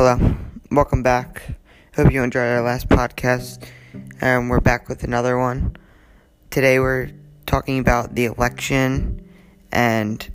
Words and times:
Hello, 0.00 0.16
welcome 0.70 1.02
back. 1.02 1.42
Hope 1.96 2.12
you 2.12 2.22
enjoyed 2.22 2.46
our 2.46 2.62
last 2.62 2.88
podcast, 2.88 3.64
and 4.20 4.48
we're 4.48 4.60
back 4.60 4.88
with 4.88 5.02
another 5.02 5.36
one. 5.36 5.74
Today 6.50 6.78
we're 6.78 7.10
talking 7.46 7.80
about 7.80 8.14
the 8.14 8.26
election 8.26 9.28
and 9.72 10.30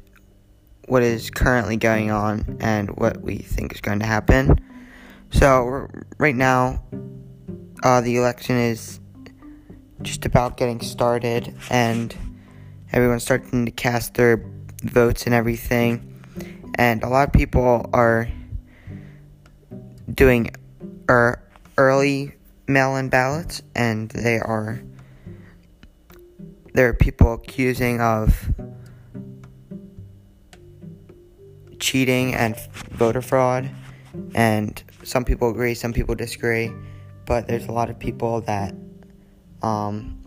what 0.90 1.02
is 1.02 1.30
currently 1.30 1.78
going 1.78 2.12
on 2.12 2.58
and 2.60 2.90
what 2.98 3.22
we 3.22 3.38
think 3.38 3.72
is 3.74 3.80
going 3.80 4.00
to 4.00 4.06
happen. 4.06 4.60
So, 5.32 5.88
right 6.18 6.36
now, 6.36 6.84
uh, 7.84 8.02
the 8.02 8.18
election 8.18 8.58
is 8.58 9.00
just 10.02 10.26
about 10.26 10.58
getting 10.58 10.82
started, 10.82 11.56
and 11.70 12.14
everyone's 12.92 13.24
starting 13.24 13.64
to 13.64 13.72
cast 13.72 14.16
their 14.16 14.46
votes 14.84 15.26
and 15.26 15.34
everything. 15.34 16.22
And 16.76 17.02
a 17.02 17.08
lot 17.08 17.30
of 17.30 17.34
people 17.34 17.90
are 17.94 18.28
doing 20.14 20.52
er, 21.10 21.42
early 21.78 22.34
mail-in 22.68 23.10
ballots, 23.10 23.62
and 23.76 24.10
they 24.10 24.40
are 24.40 24.82
there 26.74 26.88
are 26.88 26.94
people 26.94 27.34
accusing 27.34 28.02
of 28.02 28.50
cheating 31.80 32.34
and 32.34 32.58
voter 32.92 33.22
fraud, 33.22 33.70
and 34.34 34.84
some 35.04 35.24
people 35.24 35.50
agree, 35.50 35.76
some 35.76 35.94
people 35.94 36.16
disagree, 36.16 36.72
but 37.26 37.48
there's 37.48 37.68
a 37.68 37.72
lot 37.72 37.90
of 37.90 38.00
people 38.00 38.42
that 38.42 38.74
um, 39.62 40.20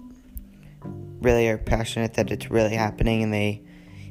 really 1.20 1.48
are 1.48 1.58
passionate 1.58 2.14
that 2.14 2.30
it's 2.30 2.50
really 2.50 2.74
happening, 2.74 3.22
and 3.22 3.32
they 3.32 3.62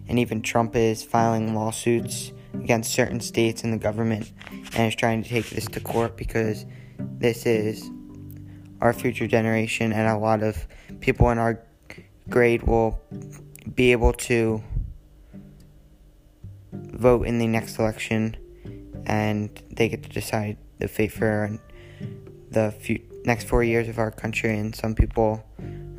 and 0.07 0.19
even 0.19 0.41
Trump 0.41 0.75
is 0.75 1.03
filing 1.03 1.55
lawsuits 1.55 2.31
against 2.61 2.91
certain 2.91 3.19
states 3.19 3.63
and 3.63 3.73
the 3.73 3.77
government 3.77 4.31
and 4.51 4.87
is 4.87 4.95
trying 4.95 5.23
to 5.23 5.29
take 5.29 5.49
this 5.49 5.65
to 5.67 5.79
court 5.79 6.17
because 6.17 6.65
this 6.99 7.45
is 7.45 7.89
our 8.81 8.93
future 8.93 9.27
generation 9.27 9.93
and 9.93 10.07
a 10.07 10.17
lot 10.17 10.43
of 10.43 10.67
people 10.99 11.29
in 11.29 11.37
our 11.37 11.61
grade 12.29 12.63
will 12.63 12.99
be 13.73 13.91
able 13.91 14.13
to 14.13 14.63
vote 16.73 17.25
in 17.25 17.39
the 17.39 17.47
next 17.47 17.79
election 17.79 18.35
and 19.05 19.61
they 19.71 19.87
get 19.89 20.03
to 20.03 20.09
decide 20.09 20.57
the 20.79 20.87
fate 20.87 21.11
for 21.11 21.57
the 22.51 22.71
few, 22.71 22.99
next 23.25 23.47
four 23.47 23.63
years 23.63 23.87
of 23.87 23.99
our 23.99 24.11
country 24.11 24.57
and 24.57 24.75
some 24.75 24.95
people 24.95 25.43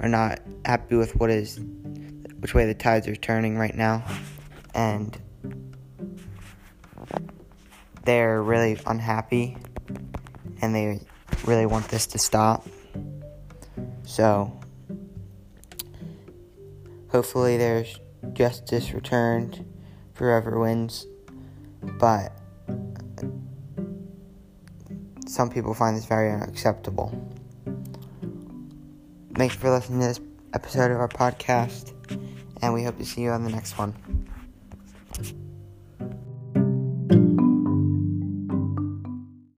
are 0.01 0.09
not 0.09 0.41
happy 0.65 0.97
with 0.97 1.17
what 1.17 1.31
is 1.31 1.61
which 2.41 2.55
way 2.55 2.67
the 2.67 2.75
tides 2.75 3.09
are 3.09 3.17
turning 3.17 3.57
right 3.57 3.75
now. 3.75 4.05
And 4.75 5.17
they're 8.07 8.43
really 8.43 8.79
unhappy 8.87 9.59
and 10.63 10.75
they 10.75 11.01
really 11.45 11.67
want 11.67 11.89
this 11.89 12.07
to 12.07 12.19
stop. 12.19 12.67
So, 14.05 14.59
hopefully, 17.09 17.57
there's 17.57 17.99
justice 18.33 18.93
returned 18.93 19.65
for 20.15 20.31
whoever 20.31 20.59
wins, 20.59 21.07
but 21.83 22.33
some 25.27 25.51
people 25.51 25.75
find 25.75 25.97
this 25.97 26.07
very 26.07 26.31
unacceptable. 26.31 27.13
Thanks 29.35 29.55
for 29.57 29.71
listening 29.71 30.01
to 30.01 30.07
this 30.07 30.21
episode 30.55 30.91
of 30.93 30.99
our 30.99 31.09
podcast, 31.09 31.93
and 32.63 32.73
we 32.73 32.85
hope 32.85 32.97
to 32.99 33.05
see 33.05 33.23
you 33.23 33.31
on 33.31 33.45
the 33.45 33.51
next 33.51 33.77
one. 33.77 34.16